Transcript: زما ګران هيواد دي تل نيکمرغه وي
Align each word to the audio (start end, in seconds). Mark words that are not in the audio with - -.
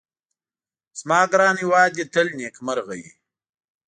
زما 0.99 1.19
ګران 1.31 1.55
هيواد 1.61 1.89
دي 1.97 2.03
تل 2.13 2.27
نيکمرغه 2.39 2.93
وي 2.99 3.11